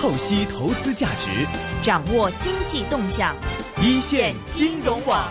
[0.00, 1.28] 透析投资价值，
[1.82, 3.36] 掌握经济动向，
[3.82, 5.30] 一线金融网。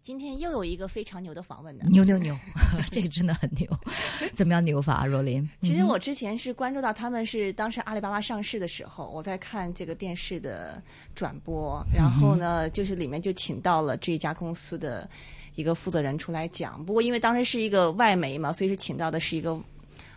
[0.00, 2.38] 今天又有一个非常牛的访问的，牛牛牛，
[2.92, 3.66] 这个真的很牛，
[4.32, 5.04] 怎么样牛法啊？
[5.04, 10.80] 若琳，其实我之前是关注到他们是当时阿里巴巴上市的时候，我在看这个电视的
[11.16, 15.10] 转播，然后呢，就是里面就请到了这家公司的
[15.56, 16.84] 一个负责人出来讲。
[16.86, 19.60] 不过因为当时是一个外媒嘛，所以是请到的是一个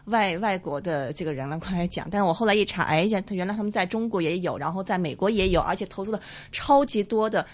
[0.05, 2.07] 外外国的这个人来过来讲。
[2.09, 6.19] 但是我后来一查，哎，原原来他们在中国也有，然后在美国也有，而且投资了
[6.51, 7.45] 超级多的。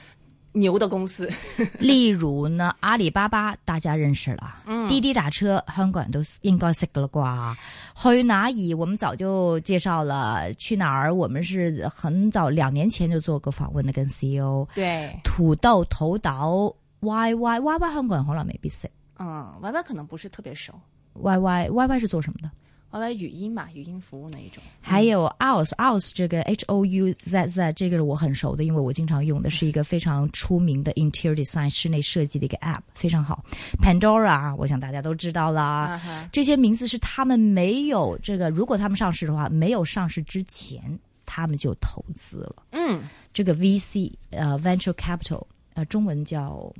[0.53, 1.31] 牛的公司，
[1.79, 7.55] 例如呢，阿里巴巴大家认识了，嗯，滴滴打车香港人都应该识了啩。
[7.95, 14.68] 去哪儿我们早就介绍了，去哪儿我们是很早两年前就做过访问的，跟 CEO。
[14.76, 20.73] 对，土豆、头岛、Y Y Y Y 香港人可能未必识，嗯，Y Y 可能不是特别熟。
[21.13, 22.49] Y Y Y Y 是做什么的
[22.91, 24.61] ？Y Y 语音嘛，语音服务那一种。
[24.81, 33.45] 还有 House House 这个 H O U Z Z 这个是我很熟的，因为我经常用的是一个非常出名的 Interior Design 室内设计的一个 App，非常好。
[33.81, 40.81] Pandora 我想大家都知道啦，这些名字是他们没有这个，如果他们上市的话，没有上市之前
[41.25, 42.63] 他们就投资了。
[42.71, 45.43] 嗯，这个 VC 呃 Venture Capital
[45.75, 46.73] 呃中文叫。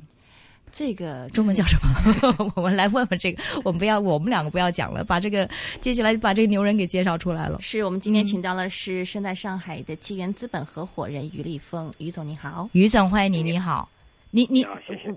[0.72, 2.52] 这个中文叫什么？
[2.56, 3.44] 我们来问问这个。
[3.64, 7.58] 我们不要，我们两个不要讲了，把这个接下来把这个牛人给介绍出来了。
[7.62, 13.88] 是我们今天请到了是身在上海的纪元资本合伙人于立峰，于总你好，于总欢迎你，你好。
[14.32, 14.66] 你你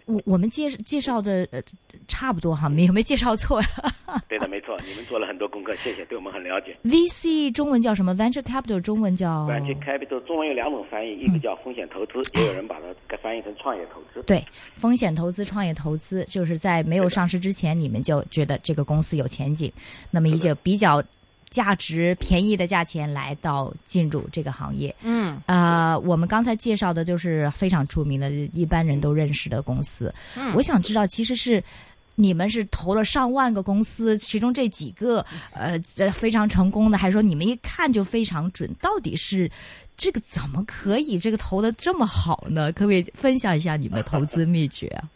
[0.06, 1.62] 我我们介介绍的呃
[2.08, 3.68] 差不多哈，没有 没介绍错呀。
[4.28, 6.76] 对的，没错，你们做了很多功课，谢谢，对我们很了解。
[6.84, 12.76] VC 中文叫什么？Venture Capital 中文叫？Venture Capital 中文有两种翻译，一个叫风险投资，也有人把
[13.08, 14.22] 它翻译成创业投资。
[14.24, 19.72] 对，风险投资、创业投资，就是在没有上市之前，你们就觉得这个公司有前景，
[20.10, 21.02] 那么也就比较。
[21.50, 30.12] 价值便宜的价钱来到进入这个行业，嗯，啊，我们刚才介绍的就是非常出名的，一般人都认识的公司。
[30.36, 31.62] 嗯，我想知道，其实是
[32.14, 35.78] 你们是投了上万个公司，其中这几个呃
[36.12, 38.72] 非常成功的，还是说你们一看就非常准？
[38.80, 39.50] 到底是
[39.96, 42.72] 这个怎么可以这个投的这么好呢？
[42.72, 45.08] 可不可以分享一下你们的投资秘诀啊？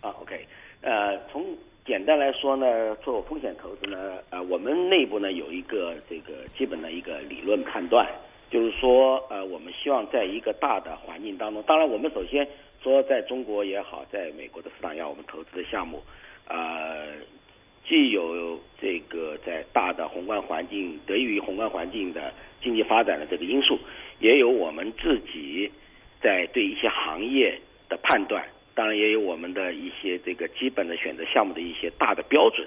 [0.00, 0.46] 啊，OK，
[0.80, 1.42] 呃，从。
[1.88, 8.06] 简单来说呢，做风险投资呢，呃，我们内部呢有一个这个基本的一个理论判断，
[8.50, 12.46] 就是说，呃，我们希望在一个大的环境当中，当然我们首先
[12.82, 16.02] 说在中国也好，在美国的市场要我们投资的项目，
[16.46, 17.06] 呃，
[17.88, 22.30] 既有这个在大的宏观环境得益于宏观环境的
[22.62, 23.78] 经济发展的这个因素，
[24.20, 25.72] 也有我们自己
[26.20, 28.46] 在对一些行业的判断。
[28.78, 32.64] 当然也有我们的一些这个基本的选择项目的一些大的标准。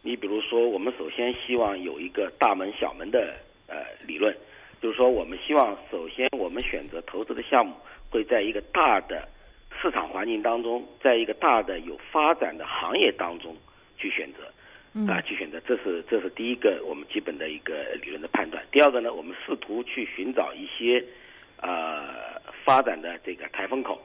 [0.00, 3.34] 你比如说，我们首先希望有一个大门小门的
[3.66, 4.32] 呃理论，
[4.80, 7.74] 就是说我们希望首先我们选择投资的项目
[8.10, 9.28] 会在一个大的
[9.82, 13.56] 市场环境当中，在一个大的有发展的行业当中
[13.98, 18.64] 去选择，啊去选择，这是这是第一个我们基本的一个理论的判断。
[18.70, 21.04] 第二个呢，我们试图去寻找一些
[21.60, 24.00] 呃发展的这个台风口。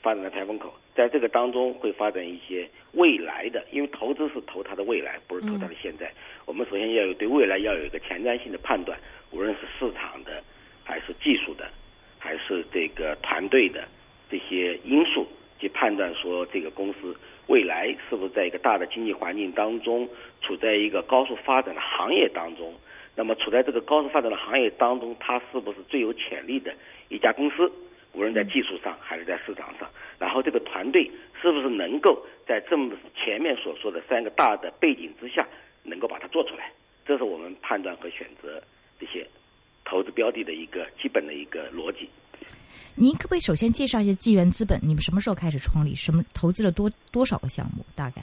[0.00, 6.12] 发展的台风口，在这个当中会发展一些未来的，因为投资是投它的未来，不是投它的现在。
[6.46, 8.98] 我们首先要有对未来要有一个前瞻性的判断，
[9.30, 10.42] 无论是市场的，
[10.84, 11.68] 还是技术的，
[12.18, 13.86] 还是这个团队的
[14.30, 15.26] 这些因素，
[15.58, 17.16] 去判断说这个公司
[17.48, 20.08] 未来是不是在一个大的经济环境当中，
[20.40, 22.72] 处在一个高速发展的行业当中。
[23.14, 26.72] 那么处在这个高速发展的行业当中，它是不是最有潜力的
[27.08, 27.70] 一家公司？
[28.12, 29.88] 无论在技术上还是在市场上，
[30.18, 31.10] 然后这个团队
[31.40, 35.46] 是不是能够在这么前面所说的三个大的背景之下，
[35.82, 36.72] 能够把它做出来？
[37.06, 38.62] 这是我们判断和选择
[38.98, 39.26] 这些
[39.84, 42.08] 投资标的的一个基本的一个逻辑。
[42.94, 44.78] 您可不可以首先介绍一下纪元资本？
[44.82, 45.94] 你们什么时候开始创立？
[45.94, 47.84] 什么投资了多多少个项目？
[47.94, 48.22] 大概？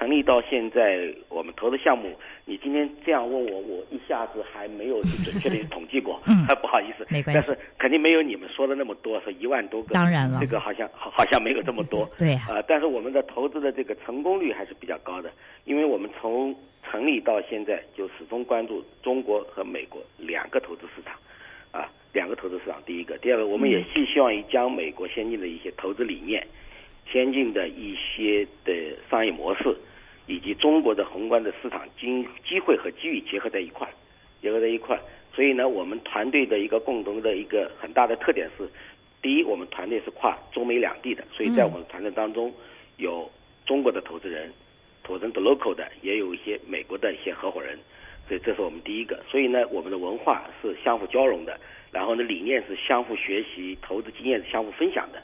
[0.00, 0.98] 成立到现在，
[1.28, 2.16] 我们投的项目，
[2.46, 15.30] 你今天这样问我，我一下子还没有去准确的统计过，嗯， 不好意思，没关系，但是肯定没有你们说的那么多，说一万多个，当然了，这个好像好好像没有这么多， 对啊，但是我们的投资的这个成功率还是比较高的，
[15.66, 21.14] 因为我们从成立到现在就始终关注中国和美国两个投资市场，
[21.78, 26.42] 啊，两个投资市场，第一个，第二个，我们也寄希望于将美国先进的一些投资理念、
[27.12, 28.72] 先进的一些的
[29.10, 29.76] 商业模式。
[30.26, 33.88] 以及中国的宏观的市场经机会和机遇结合在一块，
[34.40, 34.96] 结合在一块。
[35.34, 38.68] 所以呢，我们团队的一个共同的一个很大的特点是，
[39.20, 42.54] 第一，我们团队是跨中美两地的，所以在我们团队当中
[42.96, 43.28] 有
[43.66, 44.52] 中国的投资人，
[45.02, 47.76] 土生的 local 的，也有一些美国的一些合伙人，
[48.28, 49.20] 所以这是我们第一个。
[49.28, 51.58] 所以呢，我们的文化是相互交融的，
[51.90, 55.20] 然后呢，理念是相互学习，投资经验是相互分享的，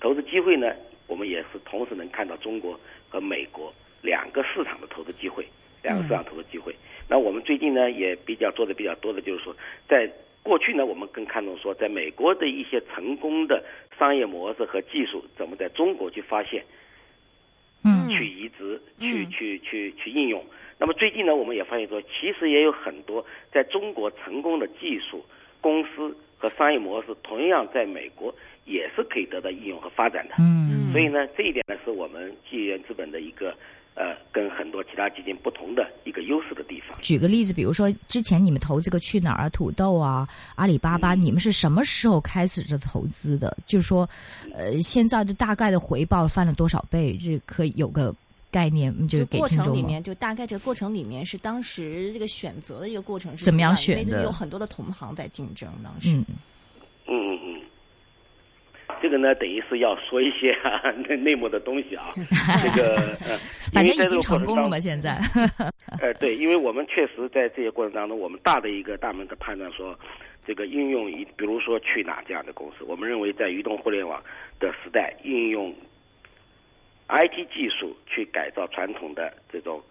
[0.00, 0.70] 投资机会呢，
[1.10, 2.78] 我们也是同时能看到中国
[3.08, 5.44] 和美国两个市场的投资机会，
[5.82, 6.72] 两个市场投资机会。
[7.08, 9.54] 那我们最近呢，也比较做的比较多的就是说，
[9.88, 10.08] 在
[10.44, 13.64] 过去呢，我们更看重说，在美国的一些成功的
[13.98, 16.64] 商业模式和技术，怎么在中国去发现。
[17.82, 20.44] 嗯，去移植，去去去去应用。
[20.78, 25.24] 那么最近呢，我们也发现说，其实也有很多在中国成功的技术
[25.60, 28.32] 公司和商业模式，同样在美国
[28.70, 30.36] 也是可以得到应用和发展的。
[30.38, 33.54] 嗯，所以呢，这一点呢，是我们纪元资本的一个。
[33.96, 36.96] 呃，跟很多其他基金不同的一个优势的地方。
[37.02, 43.54] 举个例子，比如说之前你们投这个去哪儿啊、土豆啊、阿里巴巴，你们是什么时候开始这投资的？
[43.66, 44.08] 就是说，
[44.54, 47.14] 呃，现在的大概的回报翻了多少倍？
[47.20, 48.14] 这可以有个
[48.50, 54.22] 概念，就给过程里面，就大概这个过程里面是当时这个选择的一个过程是怎么样选的？
[54.22, 56.16] 有很多的同行在竞争，当时。
[56.16, 56.24] 嗯
[57.08, 57.49] 嗯嗯嗯。
[59.00, 60.56] 这个呢，等于是要说一些
[61.08, 62.12] 内内幕的东西啊。
[62.62, 63.38] 这个呃，
[63.72, 65.18] 反正已经成功了嘛，现在。
[66.00, 69.98] 呃，对，因为我们确实在这些过程当中，我们大的一个大门的判断说，
[70.46, 74.22] 这个应用一，比如说去哪这样的公司，我们认为在移动互联网
[74.58, 75.74] 的时代，应用
[77.08, 79.82] IT 技术去改造传统的这种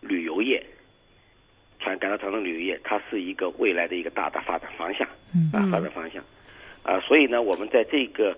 [0.00, 0.64] 旅游业，
[1.80, 5.06] 传改造传统旅游业，它是一个未来的一个大的发展方向
[5.52, 6.24] 啊，发展方向。
[6.84, 8.36] 啊，所以呢，我们在这个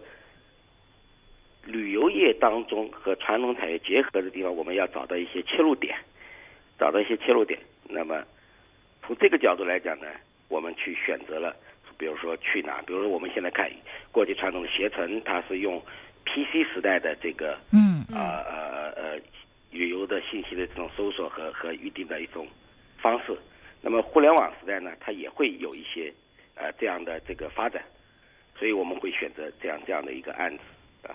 [1.64, 5.96] 旅游业当中和传统产业结合的地方，我们要找到一些切入点，
[6.78, 7.58] 找到一些切入点。
[7.88, 8.22] 那么
[9.02, 10.06] 从这个角度来讲呢，
[10.48, 11.56] 我们去选择了，
[11.98, 13.69] 比如说去哪，比如说我们现在看
[14.12, 15.82] 过去传统的携程，它是用
[16.25, 19.19] PC 时代的这个嗯啊呃呃
[19.72, 22.46] 旅游的信息的这种搜索和和预定的一种
[22.96, 23.37] 方式。
[23.82, 26.12] 那么互联网时代呢，它也会有一些
[26.54, 27.82] 呃这样的这个发展。
[28.58, 31.14] 所以我们会选择这样这样的一个案子，啊，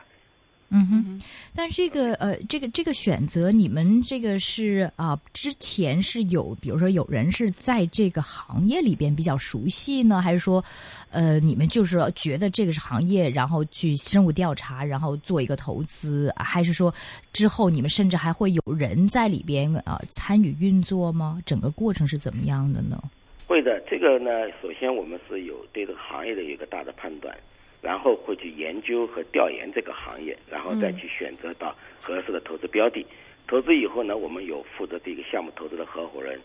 [0.69, 1.21] 嗯哼，
[1.53, 10.63] 但这个呃，这个这个选择，你们这个是啊，之前是有，比如说有人是在这个行业里边比较熟悉呢，还是说，
[11.09, 16.93] 呃，你们就是觉得这个是行业，然后去深入调查，然后做一个投资，还是说
[17.33, 21.41] 之后你们甚至还会有人在里边啊参与运作吗？
[21.45, 23.01] 整个过程是怎么样的呢？
[23.51, 27.37] 会的，这个呢，首先我们是有对这个行业的一个大的判断，
[27.81, 33.05] 然后会去研究和调研这个行业，然后再去选择到合适的投资标的。
[33.49, 36.39] 投资以后呢，我们有负责这个项目投资的合伙人，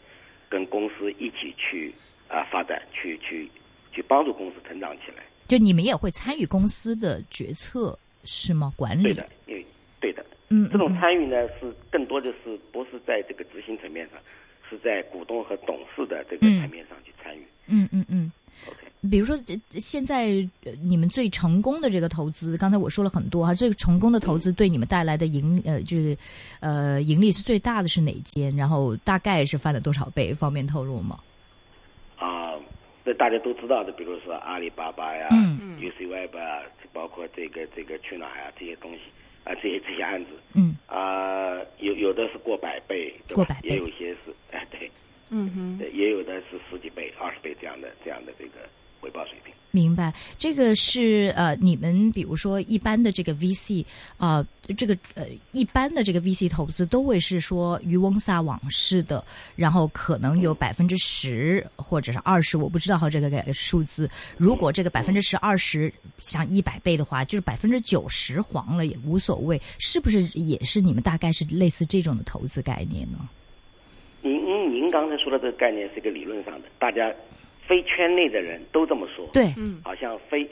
[0.49, 1.95] 跟公司一起去
[2.27, 3.49] 啊发展，去去
[3.93, 5.23] 去帮助公司成长起来。
[5.47, 8.73] 就你们也会参与公司的决策是吗？
[8.77, 9.05] 管理？
[9.05, 9.29] 对的，
[10.01, 14.19] 对的，嗯，这种参与呢是更多的是不是在这个执行层面上。
[14.69, 17.43] 是在股东和董事的这个层面上去参与。
[17.67, 18.33] 嗯嗯嗯。
[18.67, 18.79] OK，
[19.11, 19.39] 比如说
[19.71, 20.29] 现在
[20.83, 26.17] 你们最成功的这个投资，刚才我说了很多哈，这个成功的投资对你们带来的盈呃就是
[26.61, 28.55] 呃盈利是最大的是哪间？
[28.57, 30.33] 然后大概是翻了多少倍？
[30.33, 31.19] 方便透露吗？
[32.19, 32.55] 啊，
[33.05, 36.63] 那大家都知道的，比如说阿里巴巴呀、嗯 UC Web 啊，
[36.93, 39.01] 包括这个这个去哪儿呀这些东西。
[39.47, 44.91] 啊，这些这些案子，嗯，啊，有有的是过百倍，过百倍，也有些是，哎，对，
[45.31, 48.69] 嗯哼，也有的是十几倍、二十倍这样的这样的这个
[49.07, 49.55] 回报水平。
[49.71, 53.85] 明白，这个是呃，你们比如说一般的这个 VC
[54.17, 54.45] 啊，
[54.77, 59.23] 这个呃一般的这个 VC 投资都会是说渔翁撒网式的，
[59.55, 64.09] 然后可能有百分之十或者是二十，我不知道哈这个个数字。
[64.39, 73.29] 如果这个百分之十二十像一百倍的话，就是百分之九十黄了也无所谓，是不是也是你们大概是类似这种的投资概念呢？
[74.23, 74.33] 您
[74.73, 77.13] 您刚才说的这个概念是一个理论上的，大家。
[77.67, 80.49] 非圈内的人都这么说，对，嗯，好像非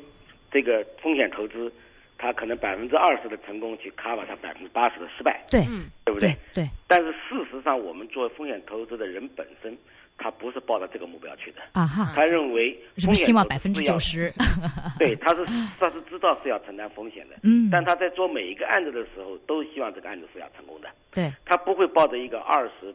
[0.51, 1.73] 这个风险投资，
[2.19, 5.65] 他可能百分之二十的成功去 cover 它百分之八十的失败，对，
[6.05, 6.37] 对不对？
[6.53, 6.69] 对。
[6.89, 9.77] 但是事实上，我们做风险投资的人本身，
[10.17, 11.59] 他不是抱着这个目标去的。
[11.73, 14.33] 啊哈，他认为风险希望百分之九十，
[14.99, 15.45] 对，他是
[15.79, 22.95] 他是知道是要承担风险的，嗯，但他在做每一个案子的时候，都希望这个案子是要成功的，对，他不会抱着一个二十。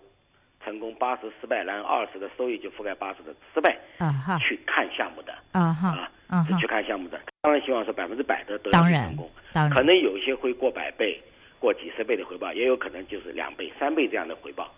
[0.64, 11.20] 成功八十失败，然后二十的收益就覆盖八十的失败啊哈，去看项目的啊哈啊是去看项目的，当然希望是百分之百的得当然成功，当然可能有些会过百倍、
[11.60, 14.72] 过几十倍的回报，也有可能就是两倍、三倍这样的回报，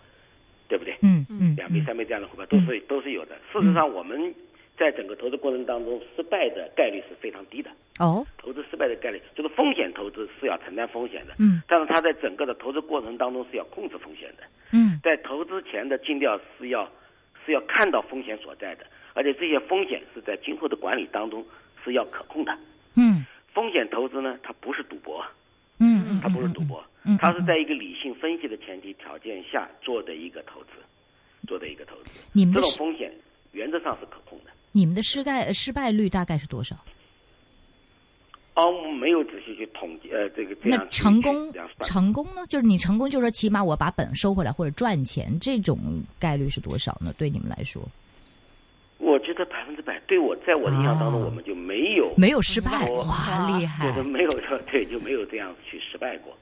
[0.68, 0.96] 对不对？
[1.02, 3.36] 嗯嗯，两倍、三倍这样的回报都是都是有的。
[3.52, 4.34] 事实上，我们
[4.78, 7.70] 在整个投资过程当中，失败的概率是非常低的。
[7.98, 14.44] 哦，投资失败的概率就是风险投资是要承担风险的，嗯，但是他在整个的投资过程当中是要控制风险的。
[14.72, 16.88] 嗯在投资前的尽调是要
[17.44, 21.44] 是要看到风险所在的，而且这些风险是在今后的管理当中
[21.84, 22.56] 是要可控的。
[22.94, 25.22] 嗯风险投资呢，它不是赌博，
[25.78, 26.82] 嗯嗯，它不是赌博
[27.20, 30.70] 它是在一个理性分析的前提条件下做的一个投资，
[31.46, 32.10] 做的一个投资。
[32.32, 33.12] 你们这种风险
[33.52, 34.50] 原则上是可控的。
[34.70, 36.76] 你们的失败失败率大概是多少？
[38.54, 41.52] 哦，我们没有仔细去统计，呃，这个这那样去成功。
[41.80, 42.44] 成功呢？
[42.48, 45.78] 就是你成功，就是说起码我把本收回来或者赚钱，这种
[46.18, 47.14] 概率是多少呢？
[47.16, 47.82] 对你们来说，
[48.98, 56.36] 我觉得百分之百，对我在我的印象当中，啊我们就没有没有失败，我哇，厉害对！，没有说对，就没有这样去失败过。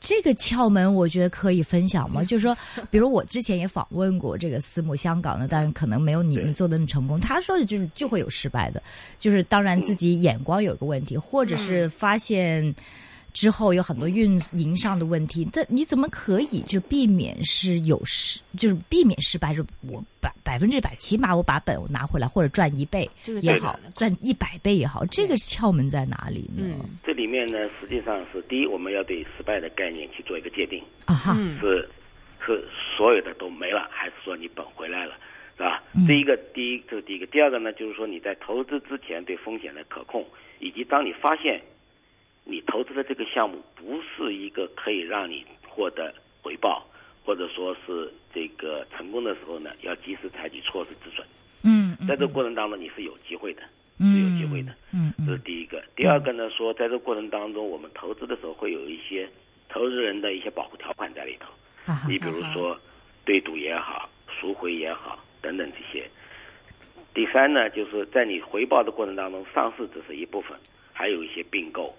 [0.00, 2.24] 这个窍门我觉得可以分享吗？
[2.26, 2.56] 就是说，
[2.90, 7.20] 比如我之前也访问过这个私募香港的，但是可能没有你们做的那么成功。
[7.20, 8.82] 他说的就是就会有失败的，
[9.18, 12.74] 就是当然自己眼光有个问题，或者是发现
[13.32, 19.54] 之后有很多运营上的问题，这你怎么可以就避免是有失，就是避免失败？
[19.54, 26.62] 是我百百分之百，起码我把本我拿回来，或者赚一倍这个也好赚一百倍也好，这个窍门在哪里呢？
[26.78, 31.88] 嗯这里面呢，实际上是第一，我们要对失败的概念去做一个界定，啊哈，嗯是
[32.44, 35.14] 是所有的都没了，还是说你本回来了，
[35.56, 35.82] 是吧？
[35.94, 40.24] 嗯第一个，第一这是第一个，第二个呢，就是说你在投资之前对风险的可控，
[40.58, 41.60] 以及当你发现
[42.44, 46.86] 你投资的这个项目不是一个可以让你获得回报，
[47.24, 51.26] 或者说是这个成功的时候呢，要及时采取措施止损。
[51.62, 53.62] 嗯嗯在这个过程当中，你是有机会的，
[53.98, 54.72] 嗯，是有机会的。
[54.92, 55.82] 嗯嗯这是第一个。
[55.94, 59.28] 第二个呢，说在这个过程当中，我们投资的时候会有一些
[59.68, 61.46] 投资人的一些保护条款在里头。
[61.86, 62.78] 啊哈你比如说
[63.24, 64.08] 对赌也好，
[64.40, 66.08] 赎回也好等等这些。
[67.12, 70.56] 第三呢，就是在你回报的过程当中，上市只是一部分，
[70.92, 71.94] 还有一些并购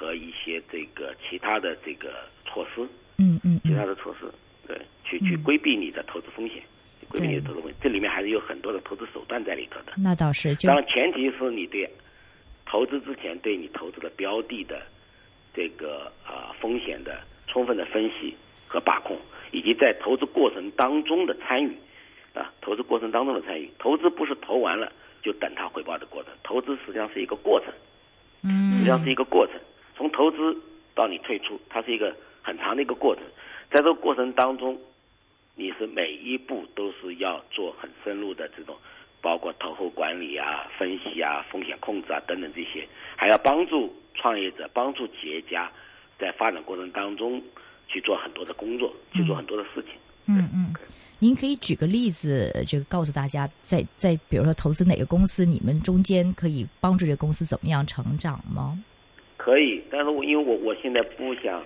[0.00, 2.80] 和一些这个其他的这个措施，
[3.18, 4.24] 嗯嗯其他嗯，的措施，
[4.66, 6.62] 对，去去规避你的投资风险，
[7.10, 7.76] 规避你的投资风险。
[7.82, 9.92] 这里面还是有很多的投资手段在里头的。
[9.98, 11.86] 那倒是就当然，前提是你对
[12.64, 14.80] 投资之前对你投资的标的的
[15.52, 18.34] 这个啊、风险的充分的分析
[18.66, 19.18] 和把控，
[19.52, 21.76] 以及在投资过程当中的参与
[22.32, 24.90] 啊，投资过程当中的参与，投资不是投完了
[25.22, 27.68] 就等它回报的过程，投资实际上是一个过程，
[28.44, 28.70] 嗯。
[28.72, 29.56] 实嗯际上是一个过程，
[30.00, 30.56] 从投资
[30.94, 33.22] 到你退出，它是一个很长的一个过程，
[33.70, 34.74] 在这个过程当中，
[35.54, 38.74] 你是每一步都是要做很深入的这种，
[39.20, 45.70] 包括投后管理啊、分析啊、风险控制啊等等这些，还要帮助创业者、帮助企业家
[46.18, 47.38] 在发展过程当中
[47.86, 49.92] 去做很多的工作，去做很多的事情。
[50.24, 50.72] 嗯嗯，
[51.18, 58.82] 您可以举个例子，这个告诉大家，在在比如说投资哪个公司，你们中间可以帮助这个公司怎么样成长吗？
[59.50, 61.60] 可以，但是我因为我我现在不想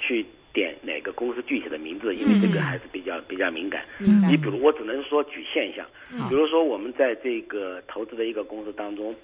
[0.00, 3.84] 去点哪个公司具体的名字，因为这个还是比较比较敏感。
[3.98, 9.14] 你比如我只能说举现象，嗯比如说我们在这个投资的一个公司当中，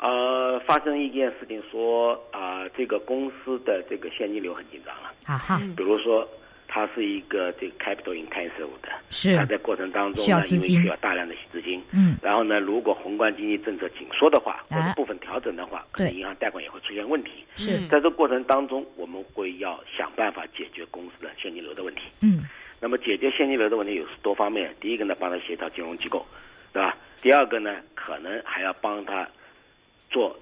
[0.00, 6.26] 呃，发生一件事情说啊、这个公司的这个现金流很紧张了，啊哈，嗯比如说。
[6.68, 9.36] 它是一个这个 capital intensive 的，是。
[9.36, 12.16] 它在过程当中需要呢，因为资金需要大量的资金，嗯。
[12.22, 17.30] 然后呢，如果宏观经济政策紧缩的话，或哎者部分调整的话，可能银行贷款也会出现问题。
[17.56, 17.78] 是。
[17.78, 17.88] 嗯。
[17.88, 22.02] 在这过程当中，我们会要想办法解决公司的现金流的问题。
[22.20, 22.44] 嗯。
[22.78, 26.26] 那么解决现金流的问题有多方面，第一个呢，帮他协调金融机构，
[26.72, 26.96] 对吧？
[27.22, 29.26] 第二个呢，可能还要帮他
[30.10, 30.38] 做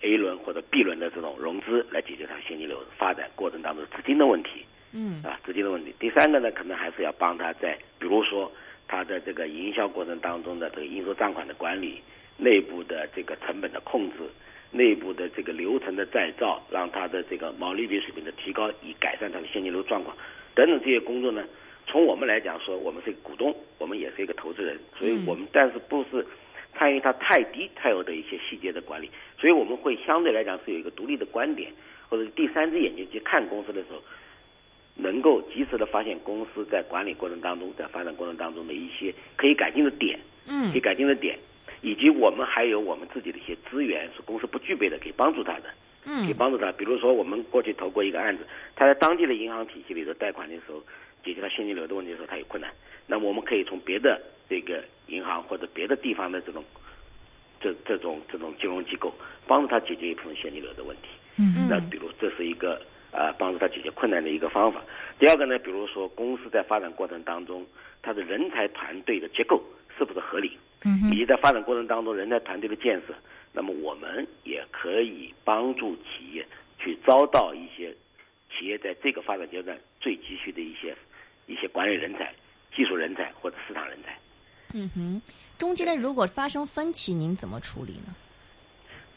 [0.00, 4.64] A 轮或者 B 轮的这种融资，来解决他现金流发展过程当中资金的问题。
[4.92, 5.94] 嗯啊，资金的问题。
[5.98, 8.50] 第三个呢，可能还是要帮他在，比如说
[8.88, 12.00] 他的这个营销过程当中的这个应收账款的管理、
[12.36, 14.16] 内部的这个成本的控制、
[14.70, 20.16] 内部的这个流程的再造，让他的这个毛利率水平的提高，以改善他的现金流状况
[20.54, 21.44] 等等这些工作呢。
[21.86, 26.24] 从我们来讲说，我们是一个股东，我们也是一个投资人，所以我们但是不是
[26.76, 31.72] 参与他太低太有的一些细节的管理，所以我们会相对来讲是有一个独立的观点，
[32.08, 34.00] 或者第三只眼睛去看公司的时候，
[35.02, 40.70] 能够及时的发现公司在管理过程当中，在发展过程当中的一些可以改进的点，嗯。
[40.72, 41.38] 可以改进的点，
[41.80, 45.70] 以及我们还有我们自己的一些资源是公司不具备的，可以帮助他的，
[46.04, 46.24] 嗯。
[46.24, 46.70] 可以嗯帮助他。
[46.72, 50.82] 比如说我们过去投过一个案子，他在当地的银行体系里头贷款的时候，
[51.24, 52.70] 解决他现金流的问题的时候，他有困难，
[53.06, 56.64] 那么我们可以从别的这个银行或者别的地方的这种
[57.60, 59.12] 这这种这种金融机构
[59.46, 61.08] 帮助他解决一部分现金流的问题。
[61.38, 61.68] 嗯。
[61.68, 62.80] 那比如这是一个
[63.12, 64.82] 呃帮助他解决困难的一个方法。
[65.18, 67.66] 第二个呢，比如说公司在发展过程当中，
[68.02, 69.62] 它的人才团队的结构
[69.98, 73.14] 是不是合理，嗯以及在发展过程当中人才团队的建设，
[73.52, 76.46] 那么我们也可以帮助企业
[76.78, 77.94] 去招到一些
[78.50, 80.96] 企业在这个发展阶段最急需的一些
[81.46, 82.32] 一些管理人才、
[82.74, 84.18] 技术人才或者市场人才。
[84.72, 85.20] 嗯哼，
[85.58, 88.14] 中间呢，如果发生分歧，您怎么处理呢？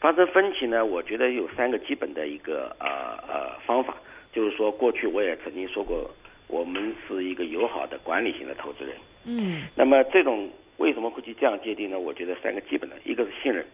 [0.04, 3.96] 发生分歧呢，我觉得有三个基本的一个呃呃方法，
[4.34, 6.10] 就是说过去我也曾经说过，
[6.46, 8.94] 我们是一个友好的管理型的投资人。
[9.24, 11.98] 嗯那么这种为什么会去这样界定呢？
[11.98, 13.64] 我觉得三个基本的，一个是信任，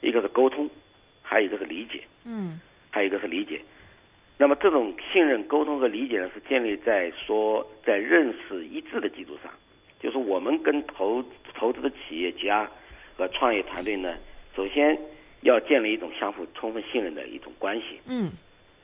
[0.00, 0.70] 一个是沟通，
[1.20, 2.58] 还有一个是理解，嗯
[2.88, 3.60] 还有一个是理解。
[4.38, 9.52] 那么这种信任、沟通和理解呢，是建立在说在认识一致的基础上，
[10.00, 11.22] 就是我们跟投
[11.52, 12.66] 投资的企业家
[13.18, 14.16] 和创业团队呢，
[14.56, 14.98] 首先
[15.42, 18.30] 要建立一种相互充分信任的一种关系，嗯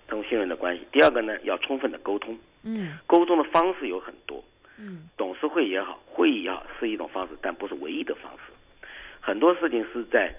[0.08, 0.82] 充分信任的关系。
[0.92, 4.42] 第二个呢，要充分的沟通，嗯沟通的方式有很多，
[4.78, 8.52] 嗯董事会也好，会议也好，是一种方式，但不是唯一的方式。
[9.20, 10.34] 很多事情是在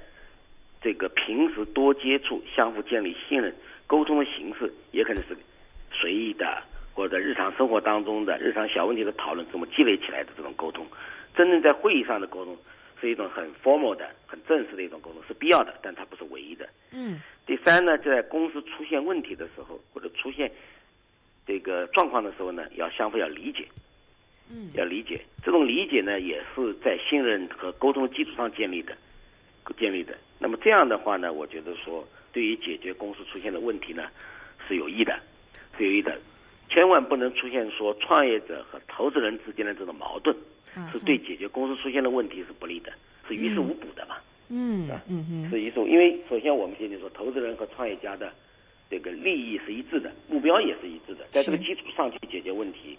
[0.82, 3.54] 这个平时多接触、相互建立信任、
[3.88, 5.36] 沟通的形式，也可能是
[5.92, 6.62] 随意的，
[6.94, 10.86] 或者日常生活当中的日常小问题的讨论，怎么积累起来的这种沟通。
[11.36, 12.56] 真正在会议上的沟通，
[13.00, 16.68] 是一种很 formal 的、很正式的一种沟通，是必要的，但它不是唯一的。
[16.92, 20.52] 嗯第三呢，在公司出现问题的时候，或者出现
[21.46, 23.68] 这个状况的时候呢，要相互要理解，
[24.50, 25.22] 嗯要理解。
[25.44, 28.98] 这种理解呢，也是在信任和沟通基础上建立的，
[29.78, 30.18] 建立的。
[30.40, 34.08] 那么这样的话呢，我觉得说，对于解决公司出现的问题呢，
[34.68, 35.20] 是有益的，
[35.78, 36.20] 是有益的。
[36.68, 40.40] 千万不能出现说创业者和投资人之间的这种矛盾，啊
[40.92, 42.92] 是对解决公司出现的问题是不利的，
[43.28, 44.16] 是于事无补的嘛。
[44.50, 48.32] 嗯嗯嗯是一种，因为首先我们先就说，投资人和创业家的
[48.90, 52.98] 这个利益是一致的，目标也是一致的，在这个基础上去解决问题，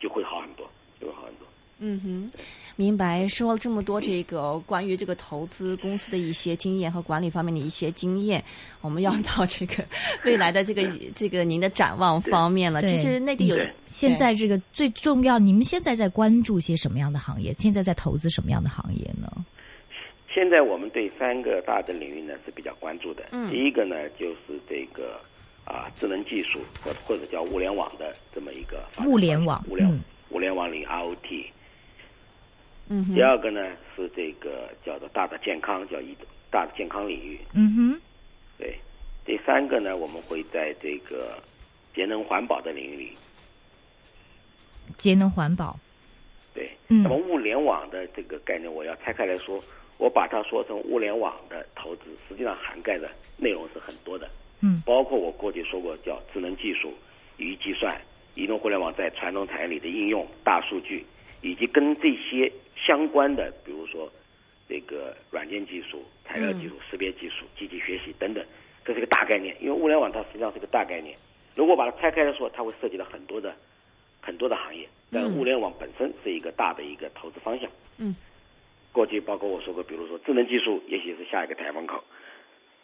[0.00, 0.66] 就会好很多，
[0.98, 1.46] 就会好很多。
[1.80, 2.40] 嗯哼，
[2.74, 3.26] 明白。
[3.28, 8.42] 说了这么多这个关于这个投资公司的一些经验和管理方面的一些经验，
[8.80, 9.84] 我们要到这个
[10.24, 10.82] 未来的这个
[11.14, 12.82] 这个您的展望方面了。
[12.82, 13.56] 其实内地有
[13.88, 17.52] 现在这个最重要，你们现在在关注些什么样的行业？
[17.52, 19.30] 现在在投资什么样的行业呢？
[20.34, 23.24] 现在我们对三个大的领域呢是比较关注的。
[23.30, 25.20] 嗯第一个呢就是这个
[25.64, 31.46] 啊智能技术或或者叫物联网的这么一个物联网物联嗯物联网领域 ROT。
[32.88, 33.14] 嗯哼。
[33.14, 36.16] 第二个呢是这个叫做大的健康，叫一
[36.50, 37.38] 大的健康领域。
[37.54, 38.00] 嗯哼，
[38.58, 38.78] 对，
[39.24, 41.42] 第三个呢，我们会在这个
[41.94, 42.96] 节能环保的领域。
[42.96, 43.12] 里，
[44.96, 45.78] 节能环保。
[46.54, 47.02] 对，嗯。
[47.02, 49.62] 那么物联网的这个概念，我要拆开来说，
[49.98, 54.28] 我把它说成物联网的投资，实际上涵盖的内容是很多的，
[54.62, 54.82] 嗯。
[54.86, 56.94] 包括我过去说过叫智能技术、
[57.36, 58.00] 云计算、
[58.34, 61.04] 移动互联网在传统产业里的应用、大数据，
[61.42, 62.50] 以及跟这些
[62.88, 64.10] 相关的，比如说
[64.66, 68.42] 这个软件技术、材料技术、识别技术、机器学习等等，
[68.82, 69.54] 这是个大概念。
[69.60, 71.14] 因为物联网它实际上是个大概念，
[71.54, 73.54] 如果把它拆开来说，它会涉及到很多的
[74.22, 74.88] 很多的行业。
[75.12, 77.70] 但嗯物联网本身是一个大的一个投资方向。
[77.98, 78.16] 嗯，
[78.90, 82.02] 过去包括我说过，比如说智能技术，也许是下一个台风口，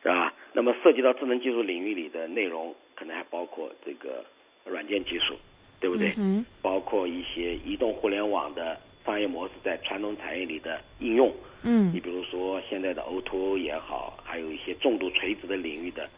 [0.02, 0.34] 是吧？
[0.52, 4.22] 那么涉及到智能技术领域里的内容，可能还包括这个
[4.64, 5.34] 软件技术，
[5.80, 6.12] 对不对？
[6.18, 11.32] 嗯包括一些移动互联网的商业模式在传统产业里的应用。
[11.62, 16.08] 嗯你比如说现在的 O2O 也好，还有一些重度垂直的领域的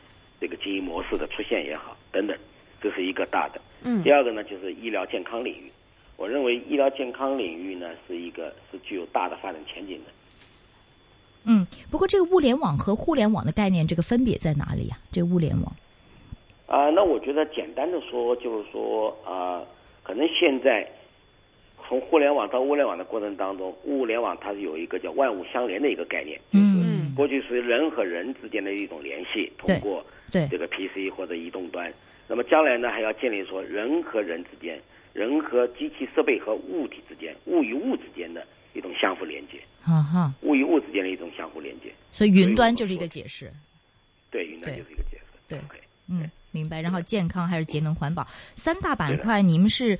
[0.40, 2.36] 这个经营模式的出现也好，等等，
[2.80, 3.60] 这是一个大的。
[3.82, 5.70] 嗯第二个呢，就是医疗健康领域。
[6.16, 10.10] 我认为医疗健康领域呢是一个是具有大的发展前景的。
[11.44, 15.76] 嗯，不过这个物联网和互联网的概念，这个分别在哪里呀、这个物联网，
[16.66, 19.62] 啊、那我觉得简单的说，就是说啊、
[20.02, 20.90] 可能现在
[21.88, 31.92] 从互联网到物联网的过程当中，物联网它是有一个叫万物相连的一个概念，嗯过去是人和人之间的一种联系，通过对这个 PC 或者移动端。
[32.28, 34.78] 那么将来呢，还要建立说人和人之间、
[35.12, 38.44] 人和机器设备和物体之间、物与物之间的
[38.74, 41.90] 一种相互连接，哈哈，物与物之间的一种相互连接。
[42.12, 43.50] 所以云端就是一个解释，
[44.30, 45.24] 对，云端就是一个解释。
[45.48, 45.78] 对 OK
[46.10, 46.82] 嗯，明白。
[46.82, 49.98] 然后健康还是节能环保三大板块，你们是呃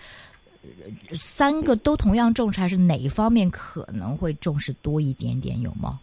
[1.12, 5.60] 三个都同样重视，还是哪一方面可能会重视多一点点？
[5.60, 6.00] 有吗？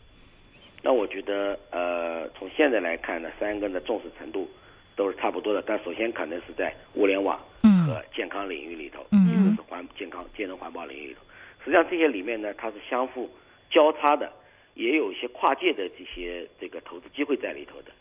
[0.82, 4.50] 那我觉得，呃，从现在来看呢，三个的重视程度
[4.96, 5.64] 都是差不多的。
[5.66, 11.22] 但首先可能是在物联网嗯和健康领域里头，嗯一个是环健康、节能环保领域里头。
[11.64, 13.30] 实际上这些里面呢，它是相互
[13.72, 14.30] 交叉的，
[14.74, 17.92] 也有一些跨界的这些这个投资机会在里头的。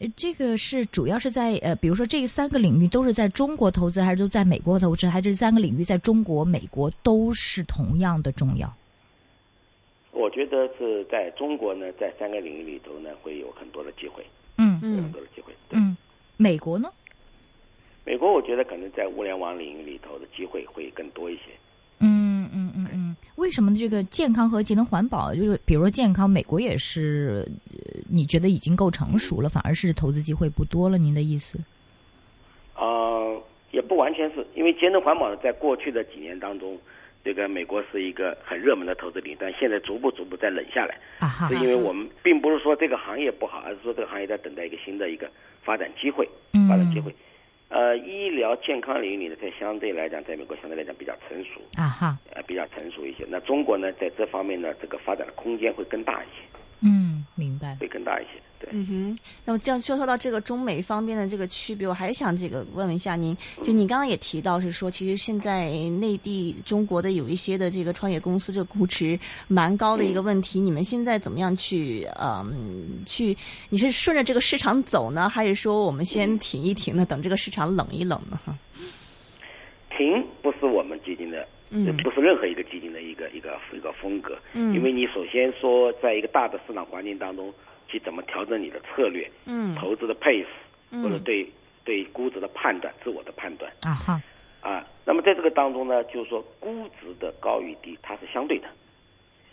[0.00, 8.72] 呃这个是主要是在呃，比如说这三个领域都是在中国投资，还是都在美国投资，还是这三个领域在中国、美国都是同样的重要？
[10.12, 14.24] 我觉得是在中国呢，在三个领域里头呢，会有很多的机会，
[14.56, 15.52] 嗯有很嗯多的机会。
[15.70, 15.96] 嗯，
[16.36, 16.90] 美国呢？
[18.04, 21.42] 美国我觉得可能在物联网领域里头的机会会更多一些。
[23.38, 30.98] 为什么这个健康和节能环保，就是比如说健康，美国也是，呃你觉得已经够成熟了，反而是投资机会不多了？
[30.98, 31.56] 您的意思？
[32.74, 36.76] 呃，也不完全是因为节能环保呢，在过去的几年当中，
[37.24, 40.98] 这个美国是一个很热门的投资领域，但现在逐步逐步在冷下来。
[41.20, 45.30] 啊哈是，因为我们并不是说这个行业不好，而是说这个行业在等待一个新的一个
[45.62, 47.14] 发展机会，嗯发展机会。
[47.68, 53.26] 呃，医疗健康领域里呢，在相对来讲，在美国相对来讲比较成熟，啊哈，呃，比较成熟一些。
[53.28, 56.42] 那中国呢，在这方面呢，这个发展的空间会更大一些，
[56.80, 57.76] 嗯，明白。
[57.80, 58.30] 会更大一些。
[58.60, 73.36] 对，嗯哼，那么这样说说到这个中美方面的这个区别，我还想这个问问一下您，就你刚刚也提到是说，其实现在内地中国的有一些的这个创业公司，这个估值蛮高的一个问题，你们现在怎么样去嗯去？
[73.68, 78.40] 你是顺着这个市场走呢，还是说我们先停一停呢，等这个市场冷一冷呢？
[79.96, 80.26] 停
[81.70, 81.96] 嗯。
[81.98, 84.74] 不是任何一个基金的一个一个一个风格，嗯。
[84.74, 87.52] 因为你首先说，在一个大的市场环境当中，
[87.86, 89.74] 去怎么调整你的策略，嗯。
[89.74, 90.46] 投资的 pace，
[90.90, 91.02] 嗯。
[91.02, 91.46] 或者对
[91.84, 93.70] 对估值的判断，自我的判断。
[93.82, 94.20] 啊哈，
[94.60, 94.86] 啊。
[95.04, 98.68] 那么在这个当中呢，就是说估值的高与低，它是相对的，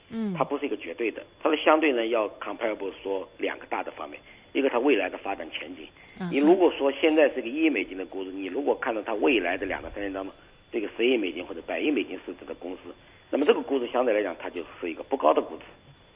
[0.09, 0.33] 嗯。
[0.37, 4.19] 它不是一个绝对的，它的相对呢要 comparable 说两个大的方面，
[4.53, 5.85] 一个它未来的发展前景。
[6.19, 10.33] 嗯你如果说现在是个一亿美金的估值，你如果看到它未来的两到三年当中，
[10.71, 12.93] 这个十亿美金或者百亿美金市值的公司，
[13.29, 15.63] 那么这个估值相对来讲，它就是一个不高的估值。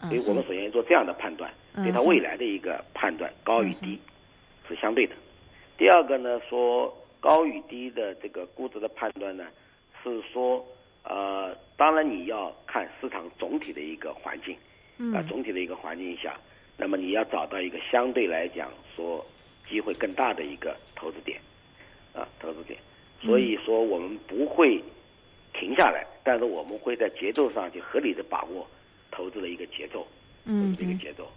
[0.07, 3.99] 所以我们首先做这样的判断，嗯对它未来的一个判断高与低
[4.67, 5.13] 是相对的。
[5.77, 9.45] 第二个呢，说高与低的这个估值的判断呢，
[10.01, 10.65] 是说
[11.03, 14.55] 呃，当然你要看市场总体的一个环境，
[15.13, 16.39] 啊，总体的一个环境下，
[16.77, 19.25] 那么你要找到一个相对来讲说
[19.67, 21.37] 机会更大的一个投资点，
[22.13, 22.79] 啊，投资点。
[23.21, 24.81] 所以说我们不会
[25.53, 28.65] 停下来，但是我们会在节奏上去合理的把握
[29.11, 30.07] 投资的一个节奏，
[30.45, 31.29] 嗯这个节奏。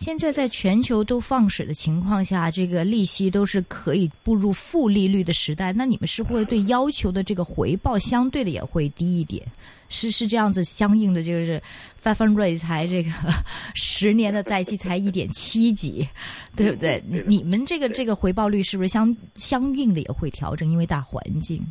[0.00, 9.46] 现在在全球都放水的情况下，这个利息都是可以步入负利率的时代，那你们是不是对要求的这个回报相对的也会低一点？
[9.90, 11.62] 是是这样子，相应的就是
[12.02, 13.10] five fund rate 才这个
[13.76, 16.08] 十年的债息才一点七几，
[16.56, 17.02] 对不对？
[17.06, 20.66] 你你们这个这个回报率是不是相相应的也会调整？
[20.66, 21.62] 因为大环境，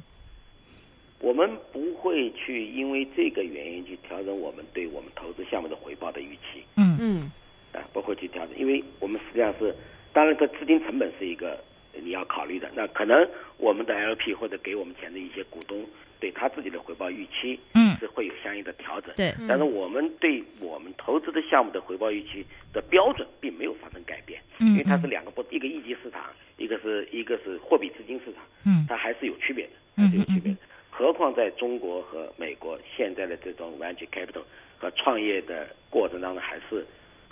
[1.20, 6.62] 我们不会去因为这个原因去调整我们对我们投资项目的回报的预期。
[6.76, 7.32] 嗯嗯
[7.74, 9.76] 啊，不会去调整，因为我们实际上是，
[10.14, 11.60] 当然，这资金成本是一个
[11.94, 12.70] 你要考虑的。
[12.76, 13.28] 那可能
[13.58, 15.86] 我们的 LP 或者给我们钱的一些股东，
[16.20, 19.14] 对他自己的回报预期，嗯是会有相应的调整。
[19.16, 26.26] 对但是我们对我们投资的项目的回报预期的标准并没有发生改变，嗯因为它是两个不，一个一级市场，
[26.58, 30.58] 一个是一个是货币资金市场，嗯它还是有区别的，嗯还是有区别的。
[30.90, 34.44] 何况在中国和美国现在的这种 venture capital
[34.78, 36.86] 和创业的过程当中，还是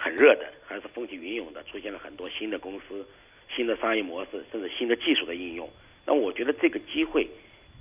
[0.08, 3.06] 很热的，还是风起云涌的，出现了很多新的公司、
[3.54, 5.70] 新的商业模式，甚至新的技术的应用。
[6.06, 7.28] 那我觉得这个机会，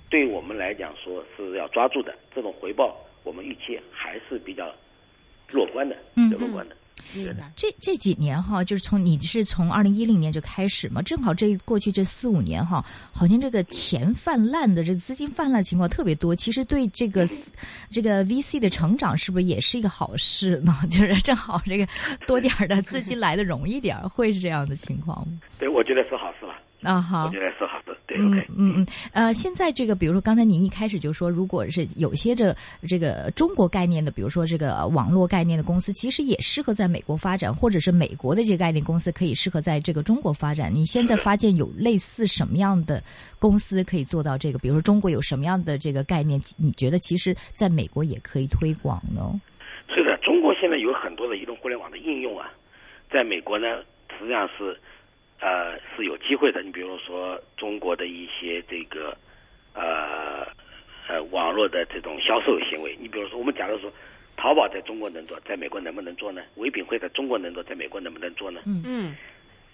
[0.09, 2.13] 对我们来讲说是要抓住的。
[2.35, 4.75] 这种回报，我们预期还是比较
[5.53, 6.75] 乐观的，嗯比较乐观的。
[7.13, 7.51] 明白。
[7.55, 16.35] 这这几年哈，就是从你是从二零一零年就开始嘛，正好这过去这四五年哈，好像这个钱泛滥的这个资金泛滥情况特别多。
[16.35, 17.25] 其实对这个
[17.89, 20.75] 这个 VC 的成长是不是也是一个好事呢？
[20.89, 21.87] 就是正好这个
[22.25, 25.39] 多点儿的资金来的容易点儿，会是这样的情况吗？
[25.59, 26.59] 对，我觉得是好事吧。
[26.83, 27.39] 啊哈我觉。
[27.39, 27.95] 得是好的。
[28.05, 28.47] 对嗯，OK。
[28.55, 32.55] 嗯嗯，呃，现在这个，比如说刚才您一开始就说，如果是有些这
[32.87, 40.73] 这个中国概念的，比如说这个网络概念的公司，其实也适合在美国发展，或者是美国的这个概念公司可以适合在这个中国发展。
[40.73, 43.03] 你现在发现有类似什么样的
[43.39, 44.59] 公司可以做到这个？
[44.59, 49.39] 比如说中国有什么样的这个概念，你觉得其实在美国也可以推广呢？
[49.89, 52.49] 是的，中国现在有很多的移动互联网的应用啊，
[53.11, 53.65] 在美国呢，
[54.17, 54.77] 实际上是
[55.39, 56.61] 呃是有机会的。
[56.61, 59.15] 你比如说中国的一些这个
[59.73, 60.45] 呃
[61.07, 63.91] 呃网络的这种销售行为，你比如说我们假如说
[64.35, 66.41] 淘宝在中国能做，在美国能不能做呢？
[66.55, 68.61] 唯品会在中国能做，在美国能不能做呢？
[68.65, 69.15] 嗯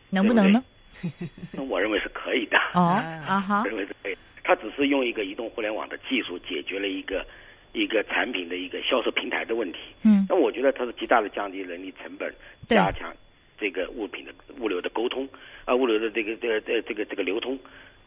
[0.09, 0.63] 能不能呢？
[1.51, 2.57] 那我认为是可以的。
[2.73, 4.17] 哦 啊哈我，认为是可以。
[4.43, 7.25] 它只是用一个移动互联网的技术解决了一个
[7.71, 9.79] 一个产品的一个销售平台的问题。
[10.03, 12.31] 嗯那我觉得它是极大的降低人力成本，
[12.67, 13.11] 加强
[13.63, 15.25] 这个物品的物流的沟通
[15.63, 17.57] 啊，物流的这个这个这个这个这个流通，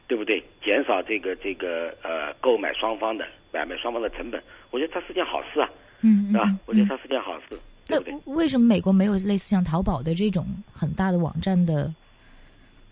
[0.06, 0.42] 对不对？
[0.62, 5.70] 减少这个这个呃购买双方的买卖双方的成本，我觉得它是件好事啊，
[6.02, 6.54] 嗯是吧？
[6.66, 7.96] 我觉得它是件好事，那？
[8.34, 11.90] 为什么美国没有类似像淘宝的这种很大的网站的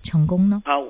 [0.03, 0.63] 成功呢？
[0.65, 0.81] 啊，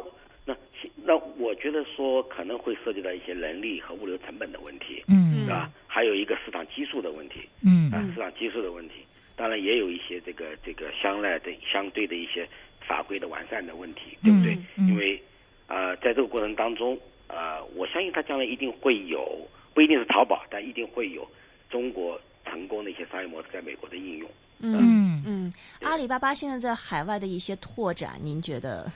[0.44, 0.54] 那
[1.02, 5.02] 那我觉得说可能会涉及到一些人力和物流成本的问题。
[5.08, 5.68] 嗯是吧？
[5.88, 8.94] 还有一个市场基数的问题，嗯啊，市场基数的问题，
[9.36, 12.48] 当然也有一些这个这个相赖的相对的一些
[12.86, 14.54] 法规的完善的问题，对不对？
[14.54, 15.20] 嗯嗯因为
[15.66, 19.38] 呃，在这个过程当中，呃，我相信它将来一定会有，
[19.72, 21.26] 不一定是淘宝，但一定会有
[21.70, 24.30] 中国成功的一些商业模式在美国的应用。
[24.60, 28.90] 嗯嗯，阿里巴巴现在在海外的一些拓展，您觉得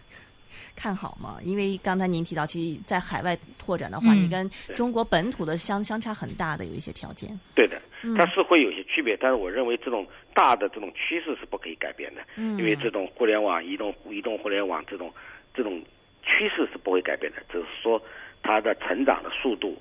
[0.74, 1.38] 看好吗？
[1.42, 7.28] 因为刚才您提到，其实在海外拓展的话，嗯你跟中国本土的相相差很大的有一些条件。
[7.54, 15.12] 对的，嗯它是会有些区别，但是我认为这种大的这种趋势是不可以改变的，嗯因为这种互联网、移动、移动互联网这种
[15.54, 15.82] 这种
[16.22, 18.00] 趋势是不会改变的，只是说
[18.42, 19.76] 它的成长的速度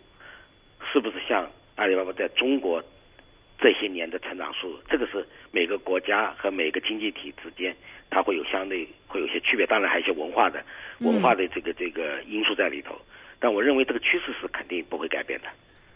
[0.91, 2.83] 是不是像阿里巴巴在中国
[3.57, 7.75] 这些年的成长速度，这个是每个国家和每个经济体之间
[8.09, 10.63] 它会有相对会有些区别，当然还有一些文化的
[10.99, 12.95] 文化的这个这个因素在里头，
[13.39, 15.47] 但我认为这个趋势是肯定不会改变的。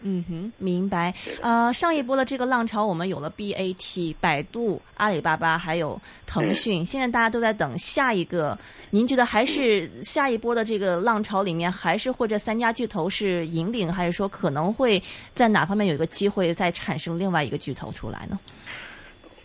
[0.03, 1.13] 嗯哼，明白。
[1.41, 6.85] 呃，上一波的这个浪潮，我们有了 BAT、百度、阿里巴巴，还有腾讯。
[6.85, 8.57] 现在大家都在等下一个。
[8.89, 15.01] 您觉得还是下一波的这个浪潮里面，还是或者三家巨头是引领，还是说可能会
[15.33, 18.39] 在哪方面有一个机会再产生另外一个巨头出来呢？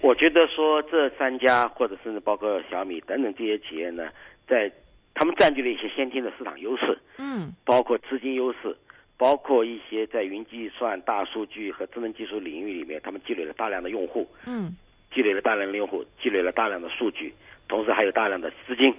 [0.02, 4.04] 我觉得说这三家或者甚至包括小米等等这些企业呢，
[4.48, 4.70] 在
[5.14, 8.76] 他们占据了一些先天的市场优势，嗯包括资金优势，
[9.18, 14.76] 包括一些在云计算、大数据和智能技术领域里面，他们积累了大量的用户，嗯
[15.14, 17.32] 积累了大量的用户，积累了大量的数据，
[17.68, 18.92] 同时还有大量的资金，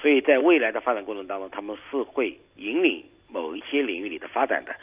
[0.00, 4.74] 所以在未来的发展过程当中，他们是会引领某一些领域里的发展的。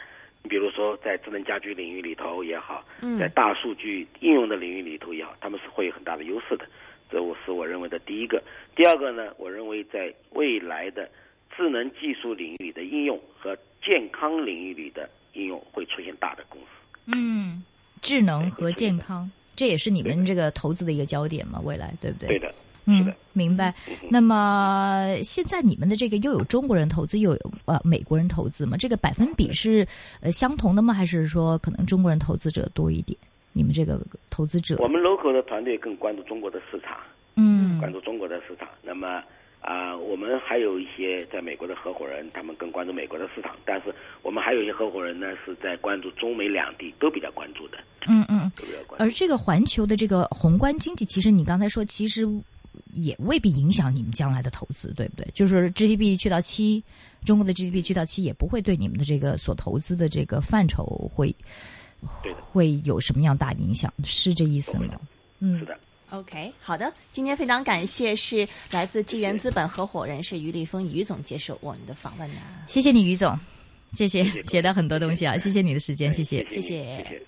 [0.44, 6.64] 你比如说，在智能家居领域里头也好，嗯在大数据应用的领域里头也好，他们是会有很大的优势的。
[7.10, 8.40] 这我是我认为的第一个。
[8.76, 11.10] 第二个呢，我认为在未来的
[11.56, 16.66] 智能技术领域里的应用和健康领域里的应用会出现大的公司。
[17.06, 17.62] 嗯，
[18.02, 21.60] 智能和健康，这也是你们这个投资的一个焦点嘛？
[21.60, 22.28] 未来对不对？
[22.28, 22.54] 对的，是
[22.86, 23.74] 嗯的，明白。
[24.10, 28.76] 那么现在你们的这个又有中国人投资，又有呃美国人投资嘛？
[28.76, 29.86] 这个百分比是
[30.20, 30.92] 呃相同的吗？
[30.94, 33.18] 还是说可能中国人投资者多一点？
[33.54, 36.96] 你们这个投资者，我们 local 的团队更关注中国的市场，
[37.36, 38.68] 嗯关注中国的市场。
[38.82, 39.22] 那么
[39.68, 43.54] 啊、我们还有一些在美国的合伙人，他们更关注美国的市场。
[43.66, 47.76] 但是我们还有一些合伙人呢，是在关注中美两地都比较关注的，
[48.06, 48.50] 嗯嗯。
[48.56, 49.04] 都比较关注。
[49.04, 52.26] 而这个环球的这个宏观经济，其实你刚才说，其实
[52.94, 55.28] 也未必影响你们将来的投资，对不对？
[55.34, 56.82] 就是 GDP 去到七，
[57.26, 61.34] 中国的 GDP 去到七，也不会对你们的这个所投资的这个范畴会
[62.40, 63.92] 会有什么样大影响？
[64.02, 64.98] 是这意思吗？
[65.40, 65.78] 嗯是，的，
[66.10, 66.92] ，OK，好的。
[67.12, 73.38] 今天非常感谢是来自纪元资本合伙人是于立峰于总接受我们的访问呢、谢谢你，于总，
[73.92, 76.46] 谢谢，学到很多东西啊，谢谢你的时间，谢谢。
[76.50, 77.22] 谢谢。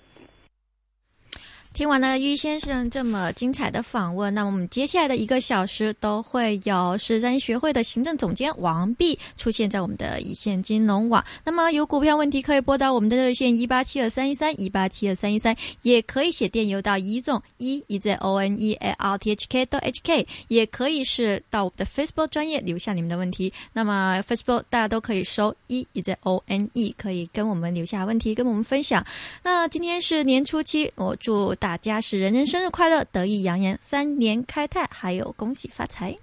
[1.73, 11.23] 听完了于先生这么精彩的访问，那么我们接下来的一个小时都会有十三学会的行政总监王碧出现在我们的一线金融网。
[11.45, 23.51] 那么有股票问题可以拨打我们的热线一八七二三一三一八七二三一三，也可以写电邮到一总一一 z o n e at r t h k 到 h k，也可以是到我们的 Facebook 专业留下你们的问题。
[23.71, 29.03] 那么 Facebook 大家都可以搜一一 z o n e，可以跟我们留下问题，跟我们分享。
[29.41, 36.15] 那今天是年初七，我祝大家是人人生日快乐，得意洋洋，三年开泰，还有恭喜发财。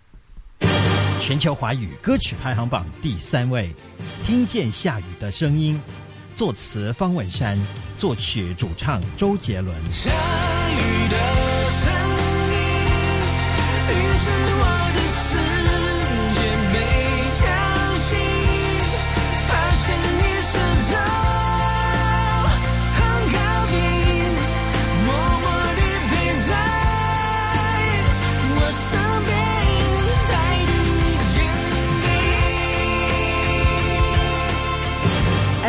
[1.21, 3.73] 全球华语歌曲排行榜第三位，
[4.27, 5.81] 《听见下雨的声音》，
[6.37, 7.57] 作词方文山，
[8.01, 9.73] 作曲主唱周杰伦。
[9.93, 11.93] 下雨的声
[12.51, 12.59] 音，
[13.91, 14.65] 于是我
[14.97, 15.39] 的世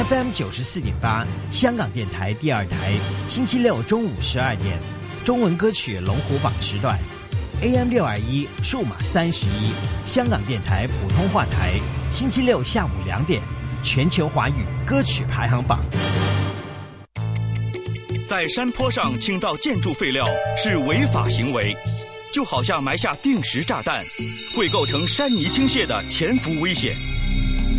[0.06, 2.94] FM 九十四点八，香港电台第二台，
[3.28, 4.80] 星期六中午十二点，
[5.26, 6.98] 中文歌曲龙虎榜时段
[7.62, 9.74] ；AM 六二一，数码三十一，
[10.06, 11.74] 香港电台普通话台，
[12.12, 13.42] 星期六下午两点，
[13.84, 15.84] 全球华语歌曲排行榜。
[18.26, 21.76] 在山坡上倾倒建筑废料是违法行为，
[22.34, 24.02] 就好像埋下定时炸弹，
[24.56, 26.96] 会构成山泥倾泻的潜伏危险。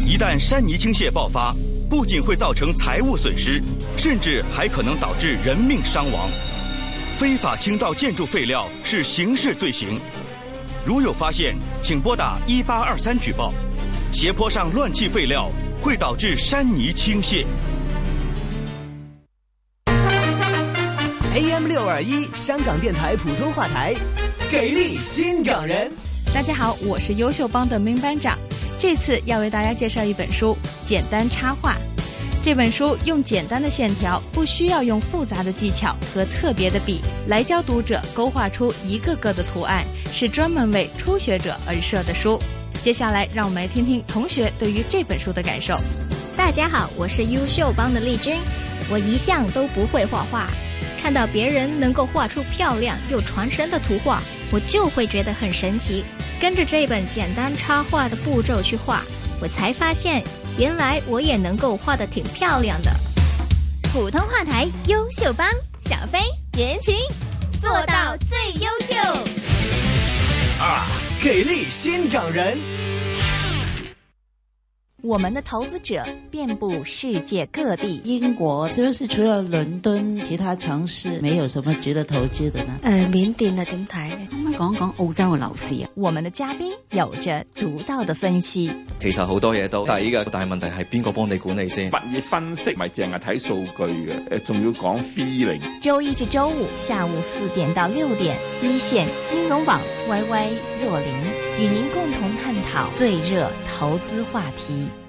[0.05, 1.55] 一旦山泥倾泻爆发，
[1.91, 3.61] 不仅会造成财物损失，
[3.99, 6.31] 甚至还可能导致人命伤亡。
[7.19, 9.99] 非法倾倒建筑废料是刑事罪行，
[10.87, 13.53] 如有发现，请拨打一八二三举报。
[14.13, 15.51] 斜坡上乱弃废料
[15.81, 17.45] 会导致山泥倾泻。
[21.35, 23.97] AM 六二一香港电台普通话台，
[24.49, 25.91] 给力新港人。
[26.33, 28.39] 大家好，我是优秀帮的明班长。
[28.81, 30.57] 这次要为大家介绍一本书
[30.89, 31.73] 《简单插画》。
[32.43, 42.41] 这本书用简单的线条，不需要用复杂的技巧和特别的笔来教读者勾画出一个个的图案，是专门为初学者而设的书。
[42.83, 45.79] 接下来，让我们来听听同学对于这本书的感受。
[46.35, 48.39] 大家好，我是优秀帮的丽君。
[48.91, 50.49] 我一向都不会画画，
[51.03, 56.03] 看到别人能够画出漂亮又传神的图画，我就会觉得很神奇。
[56.41, 59.03] 跟着这本简单插画的步骤去画，
[59.43, 60.23] 我才发现
[60.59, 62.91] 原来我也能够画的挺漂亮的。
[63.93, 65.47] 普通话台优秀帮
[65.79, 66.19] 小飞
[66.57, 66.97] 言情
[67.61, 68.97] 做到最优秀。
[70.59, 70.87] 啊，
[71.23, 72.80] 给力新港人。
[75.03, 82.79] 我们的投资者遍布世界各地，英国是不是除了伦敦，其他城市没有什么值得投資的呢？
[82.83, 84.11] 誒，緬甸啊，點睇？
[84.31, 85.89] 可唔可以講講澳洲嘅樓市啊？
[85.95, 88.71] 我們的嘉賓有着獨到的分析。
[89.01, 91.89] 其實好多嘢都抵嘅，但係問題係邊個幫你管理先？
[91.91, 95.61] 物業分析咪淨係睇數據嘅，誒，仲要講 feeling。
[95.81, 100.51] 周一至周五下午四點到六點，一線金融網 Y Y
[100.85, 101.09] 若琳
[101.59, 105.00] 与您共同探讨最热投资话题。